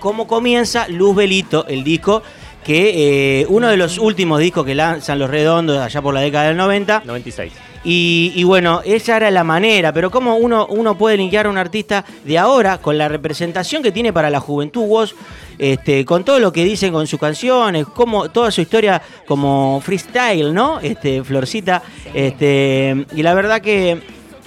como 0.00 0.26
comienza 0.26 0.88
Luz 0.88 1.14
Belito, 1.14 1.66
el 1.66 1.84
disco, 1.84 2.22
que 2.64 3.40
eh, 3.40 3.46
uno 3.48 3.68
de 3.68 3.76
los 3.76 3.98
últimos 3.98 4.40
discos 4.40 4.64
que 4.64 4.74
lanzan 4.74 5.18
los 5.18 5.28
redondos 5.28 5.78
allá 5.78 6.00
por 6.00 6.14
la 6.14 6.20
década 6.20 6.48
del 6.48 6.56
90. 6.56 7.02
96. 7.04 7.52
Y, 7.84 8.44
bueno, 8.44 8.80
esa 8.84 9.16
era 9.16 9.30
la 9.30 9.42
manera, 9.42 9.92
pero 9.92 10.10
cómo 10.10 10.36
uno, 10.36 10.66
uno 10.68 10.96
puede 10.96 11.16
linkear 11.16 11.46
a 11.46 11.50
un 11.50 11.58
artista 11.58 12.04
de 12.24 12.38
ahora 12.38 12.78
con 12.78 12.96
la 12.96 13.08
representación 13.08 13.82
que 13.82 13.90
tiene 13.90 14.12
para 14.12 14.30
la 14.30 14.38
juventud 14.38 14.86
vos, 14.86 15.16
este, 15.58 16.04
con 16.04 16.24
todo 16.24 16.38
lo 16.38 16.52
que 16.52 16.64
dicen 16.64 16.92
con 16.92 17.06
sus 17.08 17.18
canciones, 17.18 17.86
como 17.86 18.30
toda 18.30 18.52
su 18.52 18.60
historia 18.60 19.02
como 19.26 19.80
freestyle, 19.80 20.54
¿no? 20.54 20.78
Este, 20.78 21.24
Florcita, 21.24 21.82
este, 22.14 23.06
y 23.14 23.22
la 23.22 23.34
verdad 23.34 23.60
que 23.60 24.00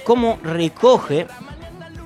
cómo 0.05 0.39
recoge 0.41 1.27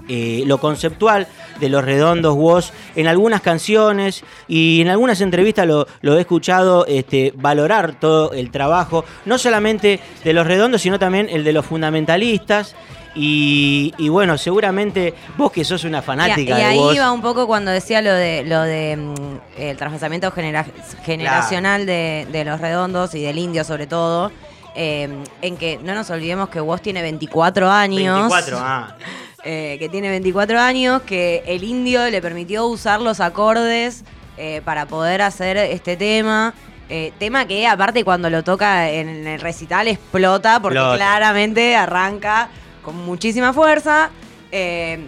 eh, 0.07 0.43
lo 0.47 0.57
conceptual 0.57 1.27
de 1.59 1.69
los 1.69 1.83
redondos 1.83 2.35
Woz 2.35 2.71
en 2.95 3.07
algunas 3.07 3.41
canciones 3.41 4.23
y 4.47 4.81
en 4.81 4.89
algunas 4.89 5.21
entrevistas 5.21 5.67
lo, 5.67 5.87
lo 6.01 6.17
he 6.17 6.21
escuchado 6.21 6.85
este, 6.87 7.33
valorar 7.35 7.99
todo 7.99 8.31
el 8.33 8.51
trabajo, 8.51 9.05
no 9.25 9.37
solamente 9.37 9.99
de 10.23 10.33
los 10.33 10.45
redondos, 10.47 10.81
sino 10.81 10.97
también 10.99 11.27
el 11.29 11.43
de 11.43 11.53
los 11.53 11.65
fundamentalistas. 11.65 12.75
Y, 13.15 13.91
y 13.97 14.07
bueno, 14.09 14.37
seguramente 14.37 15.15
vos 15.35 15.51
que 15.51 15.65
sos 15.65 15.83
una 15.83 15.97
Y, 15.99 16.01
fanática 16.03 16.41
y 16.41 16.45
de 16.45 16.63
ahí 16.63 16.79
iba 16.95 17.11
un 17.11 17.21
poco 17.23 17.47
cuando 17.47 17.71
decía 17.71 18.01
lo 18.03 18.13
de 18.13 18.43
lo 18.45 18.61
de 18.61 18.97
mm, 18.97 19.59
el 19.61 19.77
transvasamiento 19.77 20.31
genera- 20.31 20.65
generacional 21.03 21.85
de, 21.87 22.27
de 22.31 22.45
los 22.45 22.61
redondos 22.61 23.15
y 23.15 23.23
del 23.23 23.37
indio 23.39 23.63
sobre 23.63 23.87
todo. 23.87 24.31
eh, 24.75 25.09
en 25.41 25.57
que 25.57 25.79
no 25.83 25.95
nos 25.95 26.09
olvidemos 26.11 26.49
que 26.49 26.59
vos 26.61 26.81
tiene 26.81 27.01
24 27.01 27.69
años. 27.69 28.29
24, 28.29 28.57
ah, 28.61 28.95
eh, 29.43 29.77
que 29.79 29.89
tiene 29.89 30.09
24 30.09 30.59
años, 30.59 31.01
que 31.03 31.43
el 31.45 31.63
indio 31.63 32.09
le 32.09 32.21
permitió 32.21 32.65
usar 32.67 33.01
los 33.01 33.19
acordes 33.19 34.03
eh, 34.37 34.61
para 34.63 34.85
poder 34.85 35.21
hacer 35.21 35.57
este 35.57 35.97
tema. 35.97 36.53
Eh, 36.91 37.13
tema 37.19 37.45
que 37.45 37.67
aparte 37.67 38.03
cuando 38.03 38.31
lo 38.31 38.43
toca 38.43 38.89
en 38.89 39.27
el 39.27 39.39
recital 39.39 39.87
explota 39.87 40.59
porque 40.59 40.79
claramente 40.79 41.75
arranca 41.75 42.49
con 42.81 42.95
muchísima 42.95 43.53
fuerza. 43.53 44.09
Eh, 44.51 45.05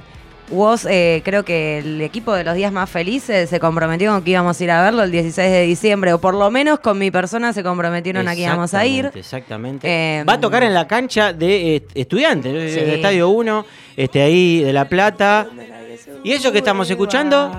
Woz, 0.52 0.86
eh, 0.86 1.22
creo 1.24 1.44
que 1.46 1.80
el 1.80 2.02
equipo 2.02 2.34
de 2.34 2.44
los 2.44 2.56
días 2.56 2.72
más 2.72 2.90
felices 2.90 3.50
se 3.50 3.60
comprometió 3.60 4.12
con 4.12 4.22
que 4.24 4.32
íbamos 4.32 4.60
a 4.60 4.64
ir 4.64 4.72
a 4.72 4.84
verlo 4.84 5.04
el 5.04 5.12
16 5.12 5.50
de 5.50 5.62
diciembre, 5.64 6.14
o 6.14 6.20
por 6.20 6.34
lo 6.34 6.52
menos 6.52 6.80
con 6.80 6.98
mi 7.00 7.10
persona 7.10 7.54
se 7.54 7.64
comprometieron 7.64 8.28
a 8.28 8.36
que 8.36 8.42
íbamos 8.42 8.74
a 8.74 8.86
ir. 8.86 9.12
Exactamente. 9.16 9.88
Eh, 10.20 10.24
Va 10.26 10.34
a 10.34 10.40
tocar 10.40 10.64
en 10.64 10.74
la 10.74 10.88
cancha 10.88 11.32
de 11.34 11.78
eh, 11.78 11.84
estudiantes, 11.96 12.74
Sí. 12.74 12.80
el 12.80 12.90
Estadio 12.92 13.30
1, 13.30 13.66
este, 13.96 14.22
ahí 14.22 14.62
de 14.64 14.74
La 14.74 14.86
Plata. 14.90 15.48
¿Y 16.24 16.34
eso 16.34 16.52
que 16.52 16.58
estamos 16.60 16.90
escuchando? 16.90 17.52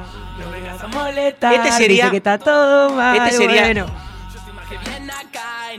Este 1.55 1.73
sería- 1.73 2.11
que 2.11 2.19
está 2.19 2.39
todo 2.39 2.91
mal. 2.91 3.17
este 3.17 3.37
sería- 3.39 3.63
bueno. 3.63 3.87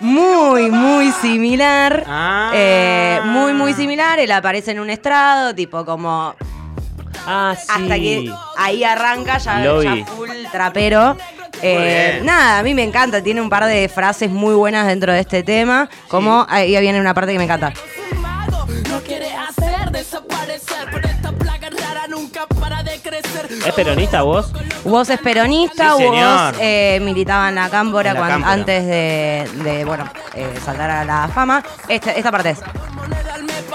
muy, 0.00 0.71
muy 0.71 1.11
similar. 1.12 2.05
Ah. 2.07 2.50
Eh, 2.55 3.21
muy, 3.25 3.55
muy 3.55 3.73
similar. 3.75 4.19
Él 4.19 4.31
aparece 4.33 4.73
en 4.73 4.81
un 4.81 4.91
estrado, 4.91 5.55
tipo 5.55 5.85
como 5.87 6.35
Ah, 7.27 7.55
sí. 7.59 7.67
hasta 7.69 7.95
que 7.97 8.31
ahí 8.57 8.85
arranca 8.85 9.38
ya, 9.38 9.62
ya 9.83 10.05
full 10.07 10.29
trapero. 10.53 11.17
Eh, 11.62 12.21
nada, 12.25 12.59
a 12.59 12.62
mí 12.62 12.75
me 12.75 12.83
encanta, 12.83 13.23
tiene 13.23 13.41
un 13.41 13.50
par 13.50 13.65
de 13.67 13.88
frases 13.88 14.31
muy 14.31 14.55
buenas 14.55 14.87
dentro 14.87 15.12
de 15.12 15.21
este 15.21 15.43
tema, 15.43 15.88
como 16.09 16.47
ahí 16.49 16.79
viene 16.81 17.00
una 17.00 17.15
parte 17.15 17.33
que 17.33 17.38
me 17.38 17.45
encanta. 17.45 17.73
¿Es 23.67 23.75
peronista 23.75 24.23
vos? 24.23 24.53
Vos 24.85 25.11
es 25.11 25.19
peronista, 25.21 25.95
Sí, 25.97 26.05
vos 26.05 26.55
eh, 26.61 27.00
militaba 27.03 27.49
en 27.49 27.57
la 27.57 27.69
Cámpora. 27.69 28.12
antes 28.45 28.87
de, 28.87 29.49
de, 29.65 29.85
bueno, 29.85 30.05
eh, 30.35 30.55
saltar 30.65 30.91
a 30.91 31.05
la 31.05 31.29
fama. 31.29 31.62
Esta, 31.88 32.12
esta 32.12 32.31
parte 32.31 32.50
es. 32.50 32.59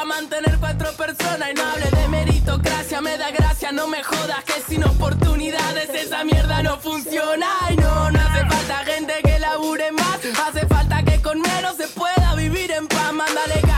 Moneda 0.05 0.37
al 0.37 0.43
mes 0.43 0.59
pa' 0.59 0.59
mantener 0.59 0.59
cuatro 0.59 0.91
personas 0.93 1.49
y 1.51 1.53
no 1.53 1.63
hable 1.63 1.89
de 1.89 2.07
meritocracia, 2.07 3.01
me 3.01 3.17
da 3.17 3.31
gracia, 3.31 3.71
no 3.71 3.87
me 3.87 4.03
jodas 4.03 4.43
que 4.43 4.61
sin 4.67 4.83
oportunidades 4.83 5.89
esa 5.89 6.23
mierda 6.23 6.63
no 6.63 6.77
funciona. 6.77 7.47
Y 7.69 7.75
no, 7.75 8.11
no 8.11 8.19
hace 8.19 8.45
falta 8.45 8.77
gente 8.85 9.13
que 9.23 9.39
labure 9.39 9.91
más, 9.91 10.19
hace 10.47 10.67
falta 10.67 11.03
que 11.03 11.21
con 11.21 11.39
menos 11.41 11.77
se 11.77 11.87
pueda 11.87 12.35
vivir 12.35 12.71
en 12.71 12.87
paz, 12.87 13.13
mándale 13.13 13.72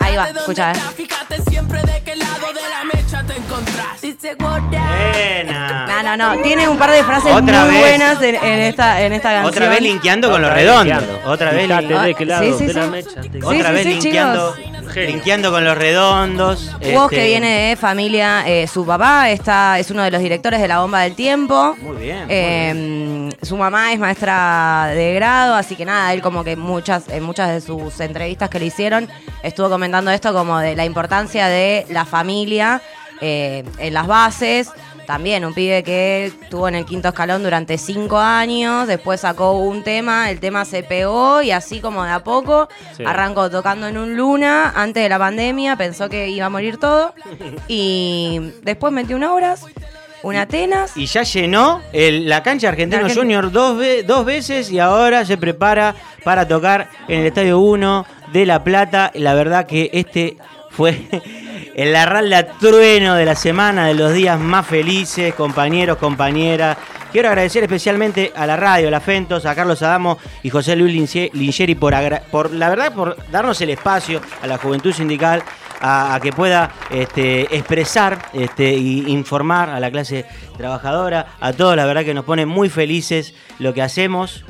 Ahí 0.00 0.16
va, 0.16 0.28
escucha, 0.28 0.70
eh. 0.70 0.72
estás, 0.74 0.94
fíjate 0.94 1.36
si 1.36 1.50
siempre 1.50 1.80
de 1.82 2.02
qué 2.04 2.16
lado 2.16 2.46
de 2.52 2.60
la 2.68 2.84
mecha 2.92 3.22
te 3.26 3.36
encontrás. 3.36 4.02
Y 4.02 4.12
segura. 4.20 4.60
Buena. 4.60 5.86
No, 5.86 6.16
no, 6.16 6.34
no. 6.34 6.42
Tiene 6.42 6.68
un 6.68 6.76
par 6.76 6.90
de 6.90 7.02
frases 7.04 7.32
Otra 7.32 7.64
muy 7.64 7.74
vez. 7.74 7.80
buenas 7.80 8.22
en, 8.22 8.34
en 8.36 8.60
esta, 8.60 9.00
en 9.02 9.12
esta 9.12 9.28
canción. 9.30 9.46
Otra 9.54 9.68
vez 9.68 9.80
linkeando 9.80 10.30
con 10.30 10.42
los 10.42 10.50
Otra 10.50 10.56
vez 10.62 10.64
redondos. 10.66 11.02
linkeando. 11.02 11.30
Otra 11.30 11.50
vez 11.52 11.66
Fíjate 11.66 11.86
lin- 11.86 12.02
de 12.02 12.14
qué 12.14 12.26
lado 12.26 12.44
Sí, 12.44 12.54
sí, 12.58 12.66
de 12.66 12.74
la 12.74 12.84
sí. 12.84 12.90
mecha 12.90 13.20
te- 13.20 13.22
Sí, 13.32 13.38
Otra 13.42 13.68
sí, 13.68 13.72
vez 13.74 13.82
sí, 13.82 13.88
linkeando, 13.88 14.56
chicos. 14.56 14.96
linkeando 14.96 15.50
con 15.52 15.64
los 15.64 15.78
redondos. 15.78 16.70
Vos 16.72 16.80
este, 16.80 17.16
que 17.16 17.26
viene 17.26 17.68
de 17.70 17.76
familia, 17.76 18.44
eh, 18.46 18.66
su 18.66 18.84
papá 18.84 19.30
está, 19.30 19.78
es 19.78 19.90
uno 19.90 20.02
de 20.02 20.10
los 20.10 20.20
directores 20.20 20.60
de 20.60 20.68
La 20.68 20.80
Bomba 20.80 21.00
del 21.00 21.14
Tiempo. 21.14 21.76
Muy 21.80 21.96
bien, 21.96 22.18
muy 22.18 22.26
Eh, 22.28 22.74
Su 23.42 23.56
mamá 23.56 23.92
es 23.92 23.98
maestra 23.98 24.86
de 24.94 25.14
grado, 25.14 25.54
así 25.54 25.76
que 25.76 25.84
nada, 25.84 26.12
él 26.12 26.22
como 26.22 26.44
que 26.44 26.56
muchas, 26.56 27.08
en 27.08 27.22
muchas 27.22 27.50
de 27.50 27.60
sus 27.60 27.98
entrevistas 28.00 28.48
que 28.50 28.58
le 28.58 28.66
hicieron 28.66 29.08
estuvo 29.42 29.68
comentando 29.68 30.10
esto 30.10 30.32
como 30.32 30.58
de 30.58 30.76
la 30.76 30.84
importancia 30.84 31.46
de 31.48 31.86
la 31.90 32.04
familia 32.04 32.80
eh, 33.20 33.64
en 33.78 33.94
las 33.94 34.06
bases. 34.06 34.70
También 35.06 35.44
un 35.44 35.52
pibe 35.52 35.82
que 35.82 36.26
estuvo 36.26 36.66
en 36.66 36.76
el 36.76 36.86
quinto 36.86 37.08
escalón 37.08 37.42
durante 37.42 37.76
cinco 37.76 38.16
años, 38.18 38.86
después 38.88 39.20
sacó 39.20 39.52
un 39.52 39.82
tema, 39.82 40.30
el 40.30 40.40
tema 40.40 40.64
se 40.64 40.82
pegó 40.82 41.42
y 41.42 41.50
así 41.50 41.80
como 41.82 42.04
de 42.04 42.10
a 42.10 42.24
poco 42.24 42.68
Sí. 42.96 43.04
arrancó 43.04 43.50
tocando 43.50 43.86
en 43.86 43.98
un 43.98 44.16
luna 44.16 44.72
antes 44.74 45.02
de 45.02 45.10
la 45.10 45.18
pandemia, 45.18 45.76
pensó 45.76 46.08
que 46.08 46.30
iba 46.30 46.46
a 46.46 46.48
morir 46.48 46.78
todo 46.78 47.12
y 47.68 48.52
después 48.62 48.94
metió 48.94 49.14
una 49.16 49.34
horas, 49.34 49.66
una 50.24 50.42
Atenas. 50.42 50.96
Y 50.96 51.06
ya 51.06 51.22
llenó 51.22 51.80
el- 51.92 52.28
la 52.28 52.42
cancha 52.42 52.68
Argentino 52.68 53.06
La 53.06 53.14
Junior 53.14 53.52
dos, 53.52 53.76
ve- 53.78 54.02
dos 54.02 54.24
veces 54.24 54.70
y 54.70 54.78
ahora 54.78 55.24
se 55.24 55.36
prepara 55.36 55.94
para 56.24 56.46
tocar 56.48 56.88
en 57.08 57.20
el 57.20 57.26
Estadio 57.26 57.58
1 57.60 58.04
de 58.32 58.46
La 58.46 58.64
Plata. 58.64 59.10
La 59.14 59.34
verdad 59.34 59.66
que 59.66 59.90
este 59.92 60.36
fue 60.70 60.96
el 61.76 61.92
Larralda 61.92 62.46
Trueno 62.58 63.14
de 63.14 63.24
la 63.24 63.34
semana, 63.36 63.86
de 63.86 63.94
los 63.94 64.12
días 64.12 64.38
más 64.40 64.66
felices, 64.66 65.34
compañeros, 65.34 65.98
compañeras. 65.98 66.76
Quiero 67.12 67.28
agradecer 67.28 67.62
especialmente 67.62 68.32
a 68.34 68.44
la 68.44 68.56
radio, 68.56 68.88
a 68.88 68.90
la 68.90 68.98
Fentos, 69.00 69.46
a 69.46 69.54
Carlos 69.54 69.80
Adamo 69.82 70.18
y 70.42 70.50
José 70.50 70.74
Luis 70.74 71.14
Lingeri 71.32 71.76
por, 71.76 71.94
por 72.32 72.50
la 72.52 72.68
verdad, 72.68 72.92
por 72.92 73.16
darnos 73.30 73.60
el 73.60 73.70
espacio 73.70 74.20
a 74.42 74.48
la 74.48 74.58
juventud 74.58 74.92
sindical 74.92 75.40
a, 75.80 76.14
a 76.14 76.20
que 76.20 76.32
pueda 76.32 76.72
este, 76.90 77.42
expresar 77.56 78.30
este, 78.32 78.74
y 78.74 79.10
informar 79.10 79.70
a 79.70 79.80
la 79.80 79.90
clase 79.90 80.24
trabajadora, 80.56 81.26
a 81.40 81.52
todos, 81.52 81.76
la 81.76 81.84
verdad 81.86 82.04
que 82.04 82.14
nos 82.14 82.24
pone 82.24 82.46
muy 82.46 82.68
felices 82.68 83.34
lo 83.58 83.74
que 83.74 83.82
hacemos. 83.82 84.44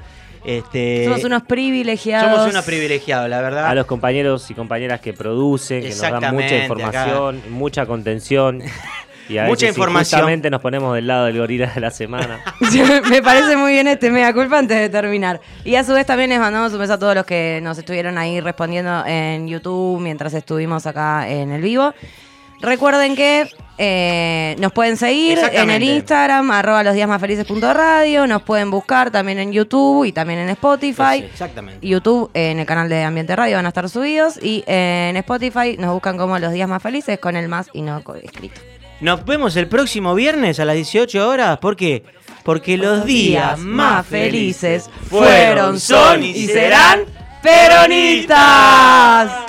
Este, 0.44 1.04
Somos 1.04 1.24
unos 1.24 1.42
privilegiados. 1.44 2.30
somos 2.36 2.50
unos 2.52 2.64
privilegiados, 2.66 3.30
la 3.30 3.40
verdad. 3.40 3.66
A 3.66 3.74
los 3.74 3.86
compañeros 3.86 4.50
y 4.50 4.54
compañeras 4.54 5.00
que 5.00 5.14
producen, 5.14 5.82
que 5.82 5.88
nos 5.88 6.00
dan 6.00 6.34
mucha 6.34 6.56
información, 6.56 7.42
mucha 7.50 7.86
contención. 7.86 8.62
Y 9.28 9.38
a 9.38 9.44
Mucha 9.44 9.66
veces 9.66 9.68
información. 9.70 10.18
injustamente 10.20 10.50
nos 10.50 10.60
ponemos 10.60 10.94
del 10.94 11.06
lado 11.06 11.26
del 11.26 11.38
gorila 11.38 11.66
de 11.74 11.80
la 11.80 11.90
semana. 11.90 12.40
Me 13.10 13.22
parece 13.22 13.56
muy 13.56 13.72
bien 13.72 13.88
este 13.88 14.10
mea 14.10 14.32
culpa 14.32 14.58
antes 14.58 14.76
de 14.76 14.88
terminar. 14.88 15.40
Y 15.64 15.76
a 15.76 15.84
su 15.84 15.92
vez 15.92 16.06
también 16.06 16.30
les 16.30 16.38
mandamos 16.40 16.72
un 16.72 16.78
beso 16.78 16.94
a 16.94 16.98
todos 16.98 17.14
los 17.14 17.24
que 17.24 17.60
nos 17.62 17.78
estuvieron 17.78 18.18
ahí 18.18 18.40
respondiendo 18.40 19.04
en 19.06 19.48
YouTube 19.48 20.00
mientras 20.00 20.34
estuvimos 20.34 20.86
acá 20.86 21.28
en 21.28 21.52
el 21.52 21.62
vivo. 21.62 21.94
Recuerden 22.60 23.14
que 23.14 23.48
eh, 23.76 24.56
nos 24.58 24.72
pueden 24.72 24.96
seguir 24.96 25.38
en 25.52 25.70
el. 25.70 25.82
Instagram, 25.82 26.50
arroba 26.50 26.82
los 26.82 26.94
días 26.94 27.08
más 27.08 27.20
felices.radio, 27.20 28.26
nos 28.26 28.42
pueden 28.42 28.70
buscar 28.70 29.10
también 29.10 29.38
en 29.38 29.52
YouTube 29.52 30.04
y 30.04 30.12
también 30.12 30.38
en 30.38 30.48
Spotify. 30.50 31.18
Sí, 31.18 31.24
exactamente. 31.24 31.86
YouTube 31.86 32.30
en 32.32 32.60
el 32.60 32.66
canal 32.66 32.88
de 32.88 33.02
Ambiente 33.02 33.36
Radio 33.36 33.56
van 33.56 33.66
a 33.66 33.68
estar 33.68 33.88
subidos 33.90 34.38
y 34.42 34.64
en 34.66 35.16
Spotify 35.18 35.76
nos 35.78 35.92
buscan 35.92 36.16
como 36.16 36.38
los 36.38 36.52
días 36.52 36.68
más 36.68 36.82
felices 36.82 37.18
con 37.18 37.36
el 37.36 37.48
más 37.48 37.68
y 37.74 37.82
no 37.82 38.02
escrito. 38.22 38.60
Nos 39.04 39.26
vemos 39.26 39.54
el 39.56 39.68
próximo 39.68 40.14
viernes 40.14 40.58
a 40.58 40.64
las 40.64 40.76
18 40.76 41.28
horas. 41.28 41.58
¿Por 41.58 41.76
qué? 41.76 42.04
Porque 42.42 42.78
los 42.78 43.04
días 43.04 43.58
más 43.58 44.06
felices 44.06 44.88
fueron, 45.10 45.78
son 45.78 46.24
y 46.24 46.46
serán 46.46 47.04
peronistas. 47.42 49.44